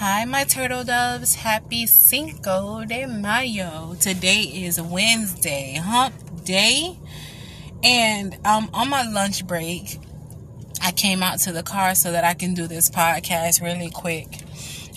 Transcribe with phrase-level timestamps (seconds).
[0.00, 1.34] Hi, my turtle doves.
[1.34, 3.96] Happy Cinco de Mayo.
[3.98, 6.96] Today is Wednesday, hump day.
[7.82, 9.98] And um, on my lunch break,
[10.80, 14.38] I came out to the car so that I can do this podcast really quick.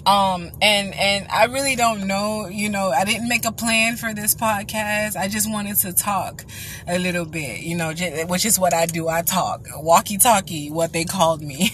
[0.06, 4.14] Um, and, and I really don't know, you know, I didn't make a plan for
[4.14, 5.16] this podcast.
[5.16, 6.46] I just wanted to talk
[6.88, 7.92] a little bit, you know,
[8.28, 9.08] which is what I do.
[9.08, 11.72] I talk walkie talkie, what they called me.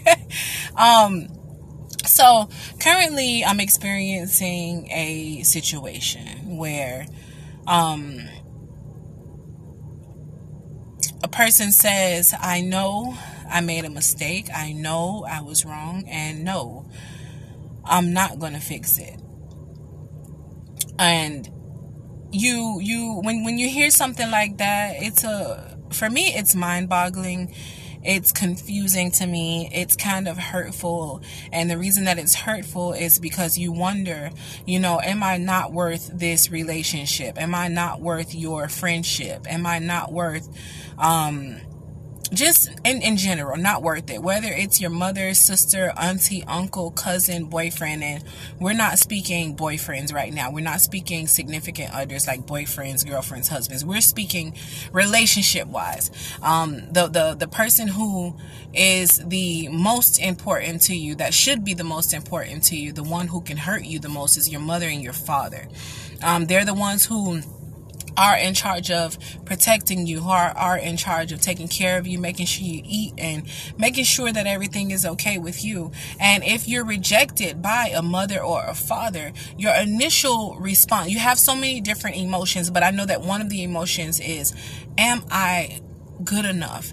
[0.78, 1.28] um,
[2.06, 2.48] so
[2.80, 7.06] currently, I'm experiencing a situation where
[7.66, 8.20] um,
[11.22, 13.16] a person says, I know
[13.50, 16.86] I made a mistake, I know I was wrong, and no,
[17.84, 19.20] I'm not going to fix it.
[20.98, 21.50] And
[22.34, 26.88] you you when when you hear something like that it's a for me it's mind
[26.88, 27.54] boggling
[28.04, 29.70] it's confusing to me.
[29.72, 31.22] It's kind of hurtful.
[31.52, 34.30] And the reason that it's hurtful is because you wonder,
[34.66, 37.40] you know, am I not worth this relationship?
[37.40, 39.46] Am I not worth your friendship?
[39.50, 40.48] Am I not worth,
[40.98, 41.60] um,
[42.34, 44.22] just in, in general, not worth it.
[44.22, 48.24] Whether it's your mother, sister, auntie, uncle, cousin, boyfriend, and
[48.58, 50.50] we're not speaking boyfriends right now.
[50.50, 53.84] We're not speaking significant others like boyfriends, girlfriends, husbands.
[53.84, 54.54] We're speaking
[54.92, 56.10] relationship wise.
[56.42, 58.36] Um, the, the, the person who
[58.72, 63.02] is the most important to you, that should be the most important to you, the
[63.02, 65.68] one who can hurt you the most is your mother and your father.
[66.22, 67.42] Um, they're the ones who
[68.16, 72.06] are in charge of protecting you, who are, are in charge of taking care of
[72.06, 73.44] you, making sure you eat, and
[73.78, 75.92] making sure that everything is okay with you.
[76.20, 81.38] And if you're rejected by a mother or a father, your initial response, you have
[81.38, 84.54] so many different emotions, but I know that one of the emotions is,
[84.96, 85.80] Am I
[86.22, 86.92] good enough?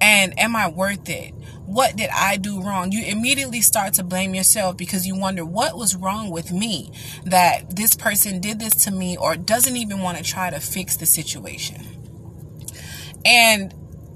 [0.00, 1.34] And am I worth it?
[1.68, 2.92] What did I do wrong?
[2.92, 6.90] You immediately start to blame yourself because you wonder what was wrong with me
[7.26, 10.96] that this person did this to me or doesn't even want to try to fix
[10.96, 11.84] the situation.
[13.22, 13.74] And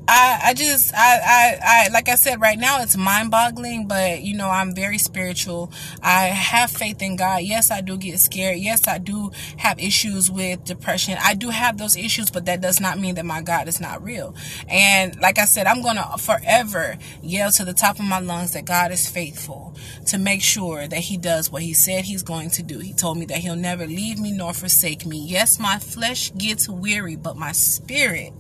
[0.09, 4.23] I, I just I, I I like I said right now it's mind boggling but
[4.23, 5.73] you know I'm very spiritual.
[6.03, 7.43] I have faith in God.
[7.43, 8.59] Yes I do get scared.
[8.59, 11.17] Yes I do have issues with depression.
[11.23, 14.03] I do have those issues but that does not mean that my God is not
[14.03, 14.35] real.
[14.69, 18.65] And like I said I'm gonna forever yell to the top of my lungs that
[18.65, 19.75] God is faithful
[20.07, 22.81] to make sure that he does what he said he's going to do.
[22.81, 25.25] He told me that he'll never leave me nor forsake me.
[25.25, 28.33] Yes my flesh gets weary but my spirit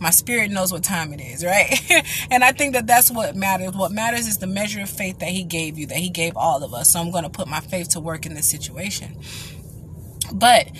[0.00, 1.80] my spirit knows what time it is, right?
[2.30, 3.74] and I think that that's what matters.
[3.74, 6.62] What matters is the measure of faith that He gave you, that He gave all
[6.62, 6.92] of us.
[6.92, 9.18] So I'm going to put my faith to work in this situation.
[10.32, 10.70] But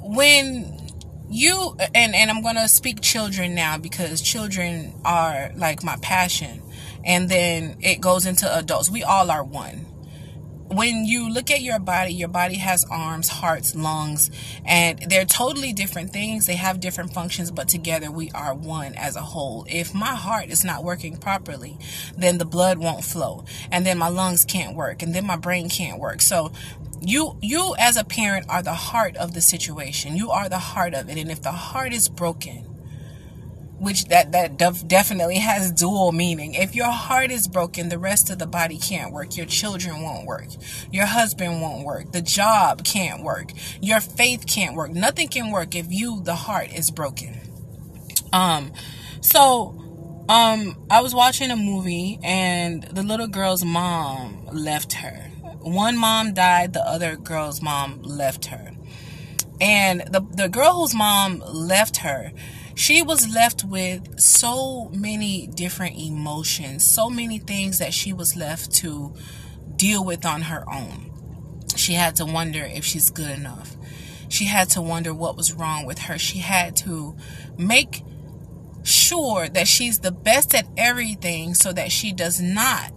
[0.00, 0.76] when
[1.28, 6.62] you and and I'm going to speak children now because children are like my passion
[7.04, 8.90] and then it goes into adults.
[8.90, 9.85] We all are one
[10.76, 14.30] when you look at your body, your body has arms, hearts, lungs,
[14.66, 16.44] and they're totally different things.
[16.44, 19.64] They have different functions, but together we are one as a whole.
[19.70, 21.78] If my heart is not working properly,
[22.18, 25.70] then the blood won't flow, and then my lungs can't work, and then my brain
[25.70, 26.20] can't work.
[26.20, 26.52] So
[27.00, 30.14] you you as a parent are the heart of the situation.
[30.14, 32.75] You are the heart of it, and if the heart is broken,
[33.78, 36.54] which that that def- definitely has dual meaning.
[36.54, 39.36] If your heart is broken, the rest of the body can't work.
[39.36, 40.48] Your children won't work.
[40.90, 42.12] Your husband won't work.
[42.12, 43.50] The job can't work.
[43.80, 44.92] Your faith can't work.
[44.92, 47.38] Nothing can work if you the heart is broken.
[48.32, 48.72] Um
[49.20, 55.30] so um I was watching a movie and the little girl's mom left her.
[55.60, 58.72] One mom died, the other girl's mom left her.
[59.60, 62.32] And the the girl whose mom left her
[62.76, 68.70] she was left with so many different emotions, so many things that she was left
[68.70, 69.14] to
[69.76, 71.10] deal with on her own.
[71.74, 73.74] She had to wonder if she's good enough.
[74.28, 76.18] She had to wonder what was wrong with her.
[76.18, 77.16] She had to
[77.56, 78.02] make
[78.82, 82.92] sure that she's the best at everything so that she does not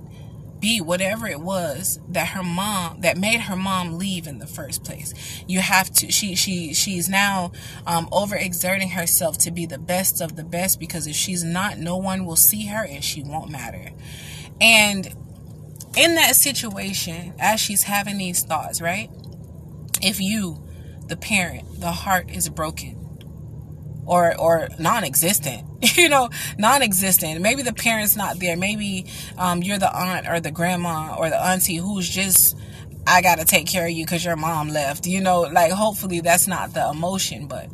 [0.59, 4.83] be whatever it was that her mom that made her mom leave in the first
[4.83, 5.13] place.
[5.48, 7.51] You have to she she she's now
[7.88, 11.98] um overexerting herself to be the best of the best because if she's not no
[11.98, 13.92] one will see her and she won't matter.
[14.62, 15.07] And
[15.95, 19.10] in that situation as she's having these thoughts right
[20.01, 20.63] if you
[21.07, 23.08] the parent the heart is broken
[24.09, 25.65] or or non-existent
[25.97, 29.06] you know non-existent maybe the parents not there maybe
[29.38, 32.57] um, you're the aunt or the grandma or the auntie who's just
[33.07, 36.47] i gotta take care of you because your mom left you know like hopefully that's
[36.47, 37.67] not the emotion but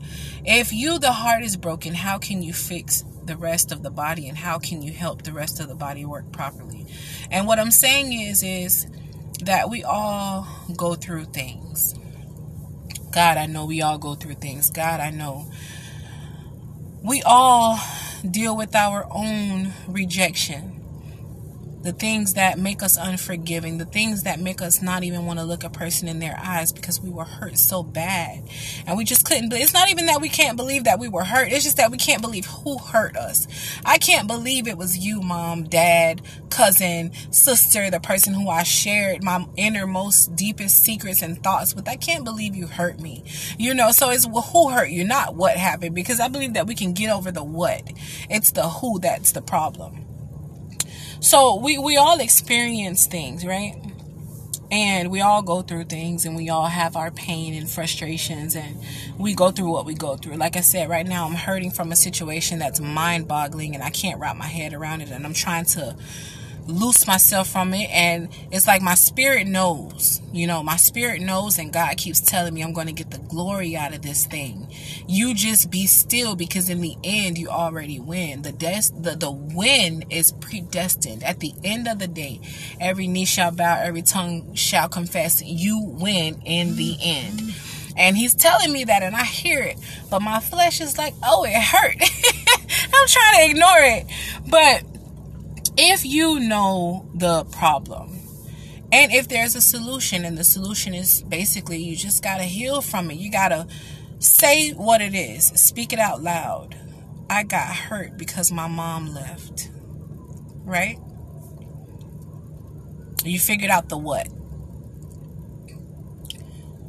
[0.45, 4.27] if you the heart is broken how can you fix the rest of the body
[4.27, 6.85] and how can you help the rest of the body work properly
[7.31, 8.85] and what i'm saying is is
[9.43, 11.95] that we all go through things.
[13.11, 14.69] God, I know we all go through things.
[14.69, 15.49] God, I know
[17.05, 17.79] we all
[18.29, 20.84] deal with our own rejection
[21.85, 25.45] the things that make us unforgiving, the things that make us not even want to
[25.45, 28.43] look a person in their eyes because we were hurt so bad.
[28.87, 29.53] And we just couldn't.
[29.53, 31.51] It's not even that we can't believe that we were hurt.
[31.51, 33.47] It's just that we can't believe who hurt us.
[33.85, 39.23] I can't believe it was you, mom, dad, cousin, sister, the person who I shared
[39.23, 41.87] my innermost, deepest secrets and thoughts with.
[41.87, 43.23] I can't believe you hurt me.
[43.59, 46.65] You know, so it's well, who hurt you, not what happened, because I believe that
[46.65, 47.91] we can get over the what.
[48.27, 50.04] It's the who that's the problem.
[51.19, 53.75] So we, we all experience things, right?
[54.71, 58.81] And we all go through things and we all have our pain and frustrations and
[59.17, 60.35] we go through what we go through.
[60.35, 63.91] Like I said, right now I'm hurting from a situation that's mind boggling and I
[63.91, 65.95] can't wrap my head around it and I'm trying to
[66.67, 67.89] loose myself from it.
[67.91, 72.53] And it's like my spirit knows you know my spirit knows and god keeps telling
[72.53, 74.67] me i'm going to get the glory out of this thing.
[75.07, 78.41] You just be still because in the end you already win.
[78.41, 81.23] The des- the, the win is predestined.
[81.23, 82.41] At the end of the day
[82.81, 87.41] every knee shall bow every tongue shall confess you win in the end.
[87.97, 89.77] And he's telling me that and i hear it
[90.09, 91.95] but my flesh is like oh it hurt.
[92.93, 94.05] I'm trying to ignore it.
[94.49, 94.83] But
[95.77, 98.19] if you know the problem
[98.91, 102.81] and if there's a solution and the solution is basically you just got to heal
[102.81, 103.15] from it.
[103.17, 103.67] You got to
[104.19, 106.77] say what it is speak it out loud.
[107.29, 109.69] I got hurt because my mom left
[110.65, 110.99] right?
[113.23, 114.27] You figured out the what?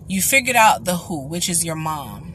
[0.09, 2.33] You figured out the who which is your mom.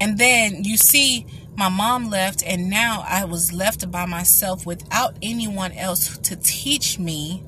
[0.00, 1.26] And then you see
[1.56, 6.98] my mom left, and now I was left by myself without anyone else to teach
[6.98, 7.42] me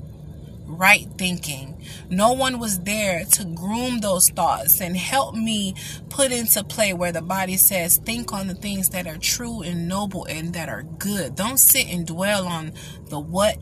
[0.65, 1.81] right thinking.
[2.09, 5.75] No one was there to groom those thoughts and help me
[6.09, 9.87] put into play where the body says, think on the things that are true and
[9.87, 11.35] noble and that are good.
[11.35, 12.73] Don't sit and dwell on
[13.07, 13.57] the what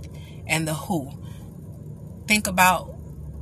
[0.47, 1.11] and the who.
[2.27, 2.93] Think about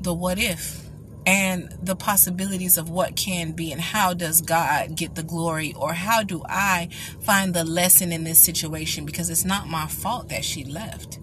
[0.01, 0.84] the what if
[1.25, 5.93] and the possibilities of what can be and how does God get the glory or
[5.93, 6.89] how do I
[7.21, 11.19] find the lesson in this situation because it's not my fault that she left.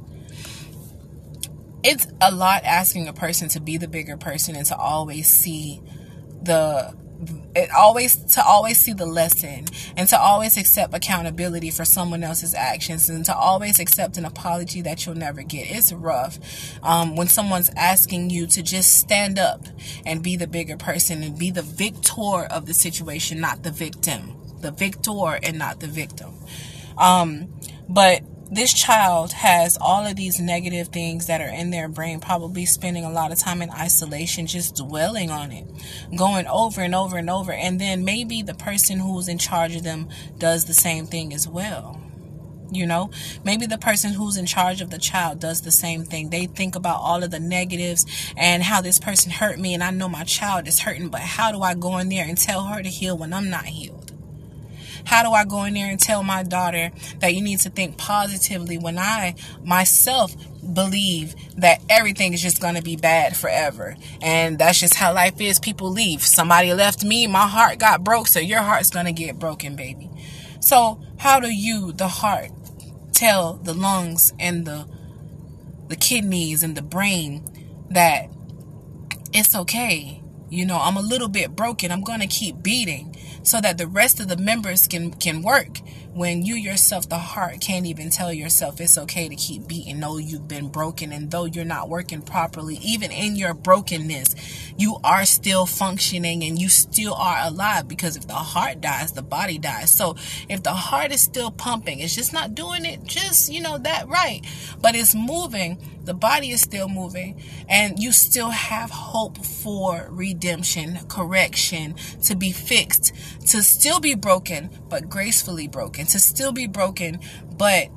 [1.84, 5.80] It's a lot asking a person to be the bigger person and to always see
[6.42, 6.96] the
[7.54, 9.66] it always to always see the lesson
[9.96, 14.82] and to always accept accountability for someone else's actions and to always accept an apology
[14.82, 15.70] that you'll never get.
[15.70, 16.38] It's rough
[16.82, 19.66] um, when someone's asking you to just stand up
[20.04, 24.38] and be the bigger person and be the victor of the situation not the victim.
[24.60, 26.34] The victor and not the victim.
[26.96, 27.52] Um,
[27.88, 28.22] but
[28.52, 33.02] this child has all of these negative things that are in their brain, probably spending
[33.02, 35.66] a lot of time in isolation, just dwelling on it,
[36.14, 37.50] going over and over and over.
[37.50, 41.48] And then maybe the person who's in charge of them does the same thing as
[41.48, 41.98] well.
[42.70, 43.10] You know,
[43.42, 46.28] maybe the person who's in charge of the child does the same thing.
[46.28, 48.04] They think about all of the negatives
[48.36, 51.52] and how this person hurt me, and I know my child is hurting, but how
[51.52, 54.01] do I go in there and tell her to heal when I'm not healed?
[55.04, 56.90] How do I go in there and tell my daughter
[57.20, 59.34] that you need to think positively when I
[59.64, 60.34] myself
[60.72, 63.96] believe that everything is just going to be bad forever?
[64.20, 65.58] And that's just how life is.
[65.58, 66.22] People leave.
[66.22, 70.10] Somebody left me, my heart got broke, so your heart's going to get broken, baby.
[70.60, 72.50] So, how do you, the heart,
[73.12, 74.86] tell the lungs and the
[75.88, 77.44] the kidneys and the brain
[77.90, 78.26] that
[79.32, 80.22] it's okay?
[80.48, 81.90] You know, I'm a little bit broken.
[81.90, 85.80] I'm going to keep beating so that the rest of the members can can work
[86.14, 90.00] when you yourself the heart can't even tell yourself it's okay to keep beating.
[90.00, 94.34] Though you've been broken and though you're not working properly even in your brokenness
[94.76, 99.22] you are still functioning and you still are alive because if the heart dies the
[99.22, 99.92] body dies.
[99.92, 100.16] So
[100.48, 104.08] if the heart is still pumping it's just not doing it just you know that
[104.08, 104.42] right.
[104.80, 105.78] But it's moving.
[106.04, 112.52] The body is still moving and you still have hope for redemption correction to be
[112.52, 113.12] fixed
[113.46, 117.20] to still be broken, but gracefully broken, to still be broken,
[117.56, 117.88] but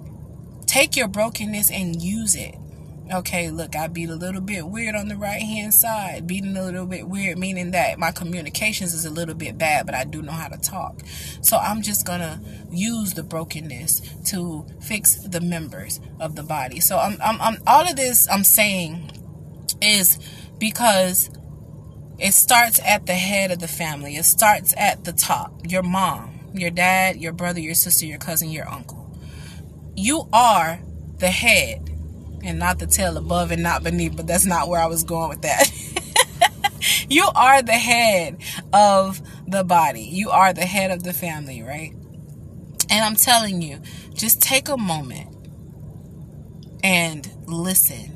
[0.65, 2.55] take your brokenness and use it.
[3.13, 6.25] Okay, look, I beat a little bit weird on the right hand side.
[6.25, 9.93] Beating a little bit weird, meaning that my communications is a little bit bad, but
[9.93, 11.01] I do know how to talk.
[11.41, 16.79] So I'm just gonna use the brokenness to fix the members of the body.
[16.79, 19.12] So I'm, I'm, I'm all of this I'm saying
[19.81, 20.17] is
[20.57, 21.29] because
[22.17, 24.15] it starts at the head of the family.
[24.15, 25.53] It starts at the top.
[25.67, 29.12] Your mom, your dad, your brother, your sister, your cousin, your uncle.
[29.95, 30.79] You are
[31.19, 31.89] the head.
[32.43, 35.29] and not the tail above and not beneath, but that's not where I was going
[35.29, 35.71] with that.
[37.09, 38.38] you are the head
[38.74, 40.03] of the body.
[40.03, 41.93] You are the head of the family, right?
[42.89, 43.81] And I'm telling you,
[44.13, 45.50] just take a moment
[46.83, 48.14] and listen.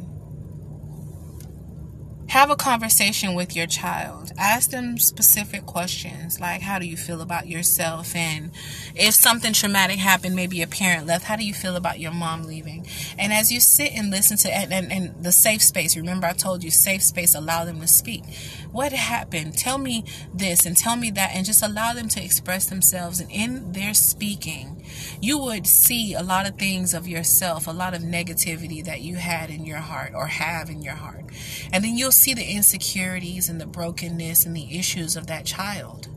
[2.29, 4.33] Have a conversation with your child.
[4.37, 8.15] Ask them specific questions like, How do you feel about yourself?
[8.15, 8.51] And
[8.93, 12.43] if something traumatic happened, maybe a parent left, how do you feel about your mom
[12.43, 12.85] leaving?
[13.17, 16.33] And as you sit and listen to and, and, and the safe space, remember I
[16.33, 18.23] told you safe space, allow them to speak.
[18.71, 19.57] What happened?
[19.57, 23.19] Tell me this and tell me that, and just allow them to express themselves.
[23.19, 24.78] And in their speaking,
[25.21, 29.15] you would see a lot of things of yourself, a lot of negativity that you
[29.15, 31.25] had in your heart or have in your heart.
[31.71, 36.07] And then you'll see the insecurities and the brokenness and the issues of that child.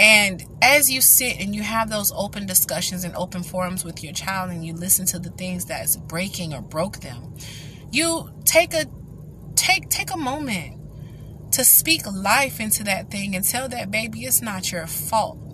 [0.00, 4.12] And as you sit and you have those open discussions and open forums with your
[4.12, 7.34] child and you listen to the things that's breaking or broke them,
[7.90, 8.86] you take a
[9.56, 10.78] take take a moment
[11.52, 15.47] to speak life into that thing and tell that baby it's not your fault.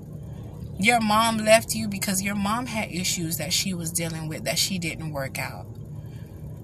[0.79, 4.59] Your mom left you because your mom had issues that she was dealing with that
[4.59, 5.67] she didn't work out.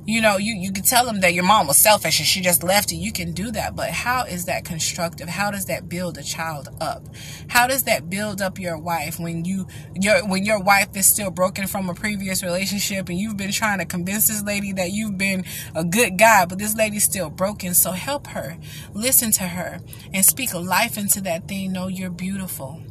[0.07, 2.65] You know, you, you can tell them that your mom was selfish and she just
[2.65, 2.99] left you.
[2.99, 3.77] You can do that.
[3.77, 5.29] But how is that constructive?
[5.29, 7.05] How does that build a child up?
[7.49, 11.31] How does that build up your wife when you your when your wife is still
[11.31, 15.19] broken from a previous relationship and you've been trying to convince this lady that you've
[15.19, 15.45] been
[15.77, 17.75] a good guy, but this lady's still broken.
[17.75, 18.57] So help her.
[18.93, 19.79] Listen to her
[20.13, 21.73] and speak life into that thing.
[21.73, 22.83] Know you're beautiful.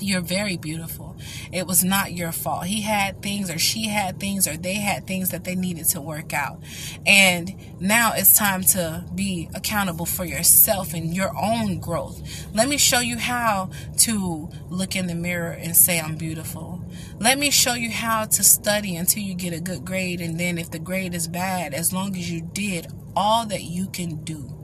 [0.00, 1.16] You're very beautiful.
[1.52, 2.64] It was not your fault.
[2.64, 6.00] He had things, or she had things, or they had things that they needed to
[6.00, 6.62] work out.
[7.06, 12.22] And now it's time to be accountable for yourself and your own growth.
[12.54, 16.82] Let me show you how to look in the mirror and say, I'm beautiful.
[17.18, 20.20] Let me show you how to study until you get a good grade.
[20.20, 23.88] And then, if the grade is bad, as long as you did all that you
[23.88, 24.56] can do,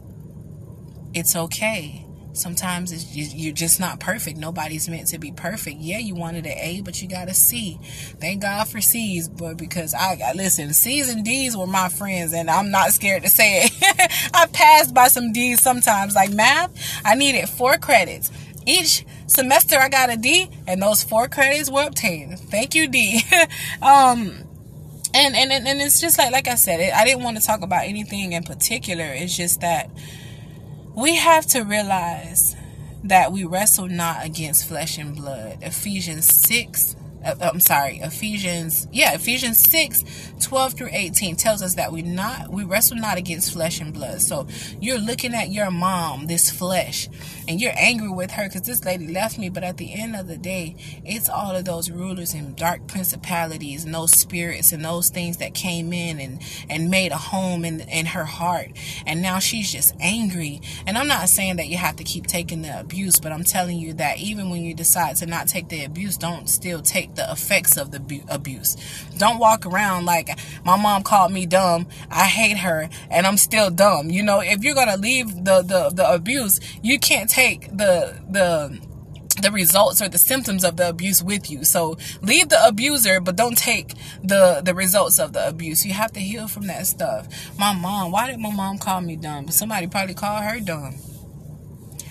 [1.12, 2.05] it's okay
[2.36, 4.38] Sometimes it's, you're just not perfect.
[4.38, 5.78] Nobody's meant to be perfect.
[5.78, 7.78] Yeah, you wanted an A, but you got a C.
[8.20, 12.32] Thank God for C's, but because I got listen, C's and D's were my friends,
[12.32, 14.30] and I'm not scared to say it.
[14.34, 16.72] I passed by some D's sometimes, like math.
[17.04, 18.30] I needed four credits
[18.66, 19.76] each semester.
[19.78, 22.38] I got a D, and those four credits were obtained.
[22.38, 23.22] Thank you, D.
[23.82, 24.46] um,
[25.14, 27.84] and and and it's just like like I said, I didn't want to talk about
[27.84, 29.04] anything in particular.
[29.04, 29.88] It's just that
[30.96, 32.56] we have to realize
[33.04, 35.58] that we wrestle not against flesh and blood.
[35.60, 40.04] Ephesians 6 uh, Uh, uh, I'm sorry, Ephesians, yeah, Ephesians 6,
[40.40, 44.22] 12 through 18 tells us that we not we wrestle not against flesh and blood.
[44.22, 44.46] So
[44.80, 47.08] you're looking at your mom, this flesh,
[47.48, 49.48] and you're angry with her because this lady left me.
[49.48, 53.84] But at the end of the day, it's all of those rulers and dark principalities
[53.84, 56.40] and those spirits and those things that came in and,
[56.70, 58.70] and made a home in, in her heart.
[59.04, 60.60] And now she's just angry.
[60.86, 63.78] And I'm not saying that you have to keep taking the abuse, but I'm telling
[63.78, 67.30] you that even when you decide to not take the abuse, don't still take the
[67.30, 68.76] effects of the abuse.
[69.18, 71.86] Don't walk around like my mom called me dumb.
[72.10, 74.10] I hate her and I'm still dumb.
[74.10, 78.20] You know, if you're going to leave the, the, the abuse, you can't take the,
[78.28, 78.80] the,
[79.42, 81.64] the results or the symptoms of the abuse with you.
[81.64, 85.84] So leave the abuser, but don't take the the results of the abuse.
[85.84, 87.28] You have to heal from that stuff.
[87.58, 89.44] My mom, why did my mom call me dumb?
[89.46, 90.96] But somebody probably called her dumb.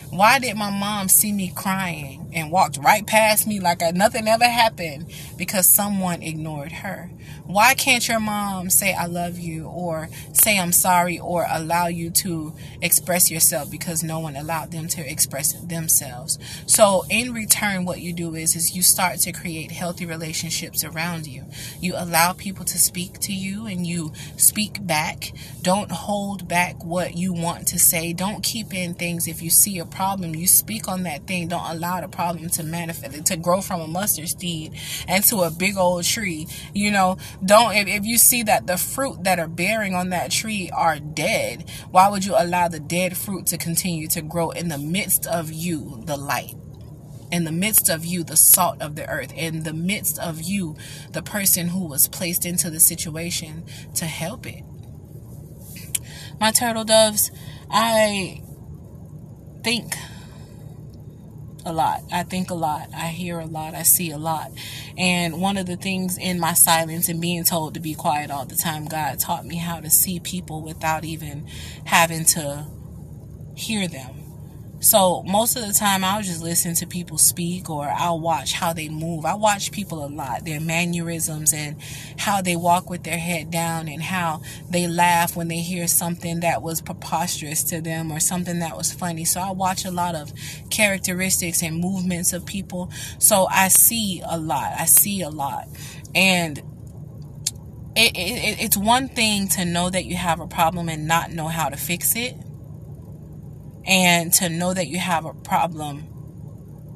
[0.09, 4.45] Why did my mom see me crying and walked right past me like nothing ever
[4.45, 7.09] happened because someone ignored her?
[7.45, 12.09] Why can't your mom say I love you or say I'm sorry or allow you
[12.11, 16.39] to express yourself because no one allowed them to express themselves?
[16.65, 21.27] So in return what you do is is you start to create healthy relationships around
[21.27, 21.45] you.
[21.79, 25.31] You allow people to speak to you and you speak back.
[25.61, 28.13] Don't hold back what you want to say.
[28.13, 31.47] Don't keep in things if you see a problem, you speak on that thing.
[31.47, 34.73] Don't allow the problem to manifest to grow from a mustard seed
[35.07, 36.47] into a big old tree.
[36.73, 40.31] You know, don't if, if you see that the fruit that are bearing on that
[40.31, 44.69] tree are dead why would you allow the dead fruit to continue to grow in
[44.69, 46.55] the midst of you the light
[47.31, 50.75] in the midst of you the salt of the earth in the midst of you
[51.11, 54.63] the person who was placed into the situation to help it
[56.39, 57.31] my turtle doves
[57.69, 58.41] i
[59.65, 59.95] think
[61.65, 62.01] a lot.
[62.13, 62.89] I think a lot.
[62.95, 63.73] I hear a lot.
[63.73, 64.51] I see a lot.
[64.95, 68.45] And one of the things in my silence and being told to be quiet all
[68.45, 71.47] the time, God taught me how to see people without even
[71.85, 72.67] having to
[73.55, 74.14] hear them.
[74.85, 78.71] So most of the time, I'll just listen to people speak or I'll watch how
[78.71, 79.25] they move.
[79.25, 81.77] I watch people a lot, their mannerisms and
[82.19, 86.41] how they walk with their head down and how they laugh when they hear something
[86.41, 89.25] that was preposterous to them or something that was funny.
[89.25, 90.31] So I watch a lot of
[90.69, 92.91] characteristics and movements of people.
[93.17, 94.71] So I see a lot.
[94.77, 95.67] I see a lot.
[96.13, 96.59] And
[97.95, 101.47] it, it, it's one thing to know that you have a problem and not know
[101.47, 102.35] how to fix it
[103.85, 106.15] and to know that you have a problem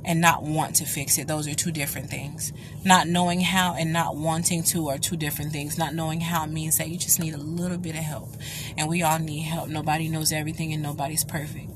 [0.05, 1.27] and not want to fix it.
[1.27, 2.53] Those are two different things.
[2.84, 5.77] Not knowing how and not wanting to are two different things.
[5.77, 8.29] Not knowing how means that you just need a little bit of help.
[8.77, 9.69] And we all need help.
[9.69, 11.69] Nobody knows everything and nobody's perfect.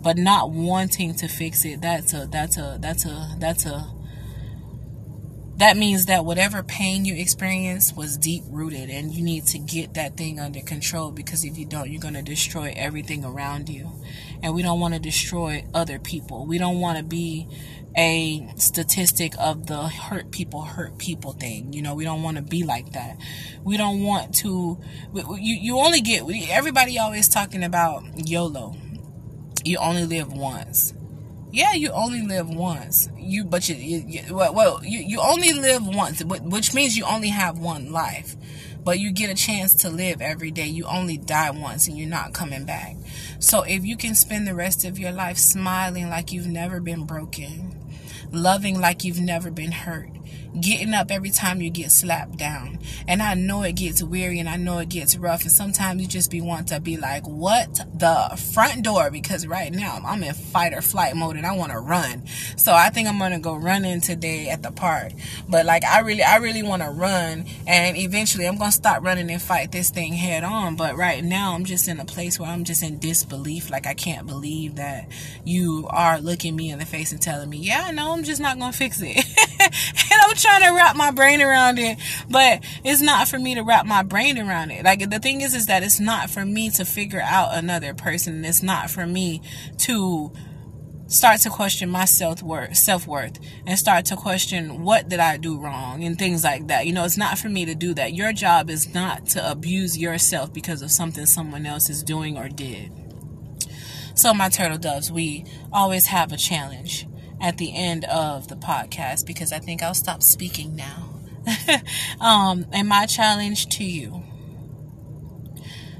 [0.00, 3.92] But not wanting to fix it, that's a that's a that's a that's a
[5.60, 9.92] that means that whatever pain you experience was deep rooted and you need to get
[9.92, 13.92] that thing under control because if you don't, you're going to destroy everything around you.
[14.42, 16.46] And we don't want to destroy other people.
[16.46, 17.46] We don't want to be
[17.94, 21.74] a statistic of the hurt people hurt people thing.
[21.74, 23.18] You know, we don't want to be like that.
[23.62, 24.80] We don't want to,
[25.12, 28.76] you, you only get, everybody always talking about YOLO.
[29.62, 30.94] You only live once
[31.52, 33.08] yeah, you only live once.
[33.16, 37.04] You, but you, you, you well, well, you, you only live once, which means you
[37.04, 38.36] only have one life.
[38.82, 40.66] But you get a chance to live every day.
[40.66, 42.96] You only die once and you're not coming back.
[43.38, 47.04] So if you can spend the rest of your life smiling like you've never been
[47.04, 47.74] broken,
[48.32, 50.08] loving like you've never been hurt,
[50.58, 52.78] getting up every time you get slapped down.
[53.06, 55.42] And I know it gets weary and I know it gets rough.
[55.42, 59.10] And sometimes you just be want to be like, what the front door?
[59.10, 62.26] Because right now I'm in fight or flight mode and I want to run.
[62.56, 65.12] So I think I'm going to go running today at the park.
[65.48, 67.44] But like, I really, I really want to run.
[67.66, 70.76] And eventually I'm going to stop running and fight this thing head on.
[70.76, 73.70] But right now I'm just in a place where I'm just in disbelief.
[73.70, 75.08] Like I can't believe that
[75.44, 78.58] you are looking me in the face and telling me, yeah, no, I'm just not
[78.58, 79.24] going to fix it.
[80.20, 81.98] I'm trying to wrap my brain around it,
[82.28, 84.84] but it's not for me to wrap my brain around it.
[84.84, 88.44] Like the thing is, is that it's not for me to figure out another person.
[88.44, 89.42] It's not for me
[89.78, 90.32] to
[91.06, 96.04] start to question my self-worth self-worth and start to question what did I do wrong
[96.04, 96.86] and things like that.
[96.86, 98.14] You know, it's not for me to do that.
[98.14, 102.48] Your job is not to abuse yourself because of something someone else is doing or
[102.48, 102.92] did.
[104.14, 107.06] So my turtle doves, we always have a challenge
[107.40, 111.10] at the end of the podcast because I think I'll stop speaking now.
[112.20, 114.22] um, and my challenge to you,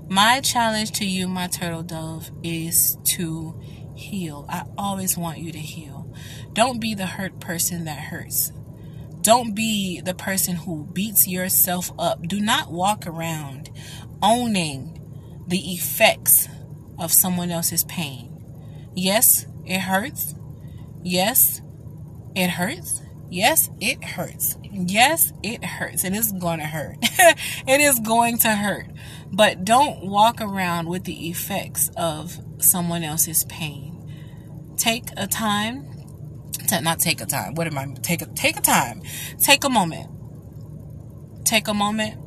[0.08, 3.58] my challenge to you, my turtle dove, is to
[3.94, 4.46] heal.
[4.48, 6.12] I always want you to heal.
[6.52, 8.52] Don't be the hurt person that hurts.
[9.22, 12.22] Don't be the person who beats yourself up.
[12.22, 13.70] Do not walk around
[14.22, 14.96] owning
[15.46, 16.48] the effects
[16.98, 18.42] of someone else's pain.
[18.94, 20.34] Yes, it hurts.
[21.02, 21.62] Yes,
[22.34, 23.02] it hurts.
[23.30, 24.56] Yes, it hurts.
[24.62, 26.04] Yes, it hurts.
[26.04, 26.96] And it's going to hurt.
[27.02, 28.86] it is going to hurt.
[29.32, 33.96] But don't walk around with the effects of someone else's pain.
[34.76, 35.86] Take a time
[36.68, 37.54] to not take a time.
[37.54, 39.02] What am I take a take a time.
[39.38, 40.10] Take a moment.
[41.44, 42.18] Take a moment.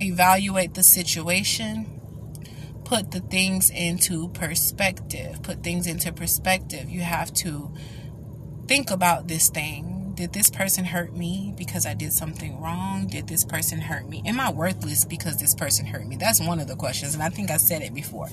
[0.00, 1.97] Evaluate the situation
[2.88, 5.42] put the things into perspective.
[5.42, 6.88] Put things into perspective.
[6.88, 7.70] You have to
[8.66, 10.14] think about this thing.
[10.14, 13.06] Did this person hurt me because I did something wrong?
[13.06, 14.22] Did this person hurt me?
[14.24, 16.16] Am I worthless because this person hurt me?
[16.16, 18.30] That's one of the questions, and I think I said it before.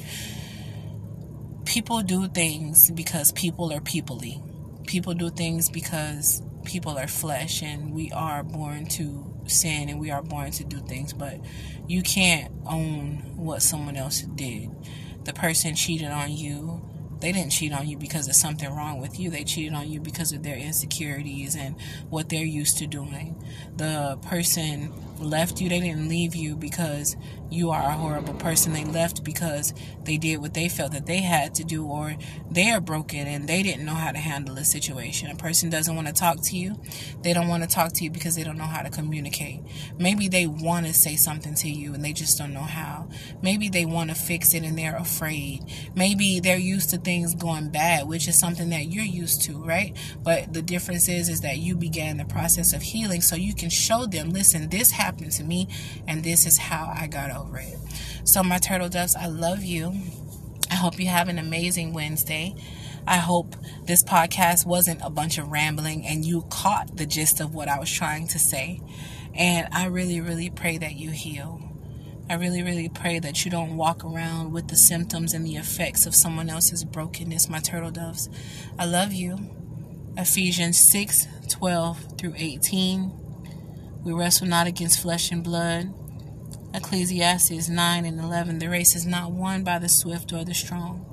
[1.65, 4.41] People do things because people are peoply.
[4.87, 10.11] People do things because people are flesh and we are born to sin and we
[10.11, 11.39] are born to do things, but
[11.87, 14.69] you can't own what someone else did.
[15.23, 16.81] The person cheated on you.
[17.19, 19.29] They didn't cheat on you because of something wrong with you.
[19.29, 21.75] They cheated on you because of their insecurities and
[22.09, 23.41] what they're used to doing.
[23.77, 27.15] The person left you, they didn't leave you because
[27.49, 28.73] you are a horrible person.
[28.73, 29.73] They left because
[30.03, 32.15] they did what they felt that they had to do, or
[32.49, 35.29] they are broken and they didn't know how to handle a situation.
[35.29, 36.75] A person doesn't want to talk to you.
[37.21, 39.61] They don't want to talk to you because they don't know how to communicate.
[39.97, 43.07] Maybe they want to say something to you and they just don't know how.
[43.41, 45.63] Maybe they want to fix it and they're afraid.
[45.95, 49.95] Maybe they're used to things going bad, which is something that you're used to, right?
[50.23, 53.69] But the difference is, is that you began the process of healing so you can
[53.69, 55.67] show them, listen, this happened to me
[56.07, 57.77] and this is how I got over it.
[58.23, 59.93] So, my turtle doves, I love you.
[60.71, 62.55] I hope you have an amazing Wednesday.
[63.07, 67.53] I hope this podcast wasn't a bunch of rambling and you caught the gist of
[67.53, 68.81] what I was trying to say.
[69.35, 71.61] And I really, really pray that you heal
[72.27, 76.07] I really, really pray that you don't walk around with the symptoms and the effects
[76.07, 78.29] of someone else's brokenness, my turtle doves.
[78.79, 79.37] I love you.
[80.17, 83.24] Ephesians 6 12 through 18.
[84.05, 85.91] We wrestle not against flesh and blood.
[86.75, 88.59] Ecclesiastes 9 and 11.
[88.59, 91.03] The race is not won by the swift or the strong.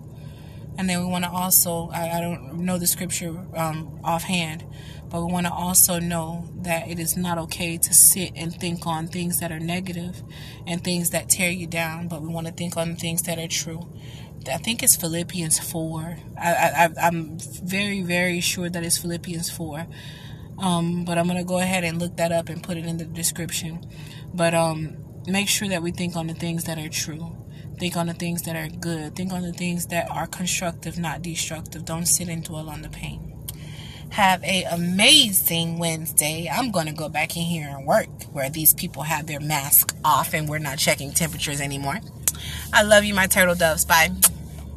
[0.76, 4.66] And then we want to also, I, I don't know the scripture um, offhand,
[5.09, 8.87] but we want to also know that it is not okay to sit and think
[8.87, 10.22] on things that are negative
[10.66, 13.48] and things that tear you down, but we want to think on things that are
[13.48, 13.88] true.
[14.52, 16.18] I think it's Philippians 4.
[16.38, 19.87] I, I, I'm very, very sure that it's Philippians 4.
[20.58, 22.98] Um, but I'm going to go ahead and look that up and put it in
[22.98, 23.84] the description.
[24.32, 27.36] But um, make sure that we think on the things that are true.
[27.78, 29.16] Think on the things that are good.
[29.16, 31.84] Think on the things that are constructive, not destructive.
[31.84, 33.32] Don't sit and dwell on the pain
[34.12, 36.48] have a amazing Wednesday.
[36.52, 39.96] I'm going to go back in here and work where these people have their mask
[40.04, 41.98] off and we're not checking temperatures anymore.
[42.72, 43.84] I love you, my turtle doves.
[43.84, 44.10] Bye.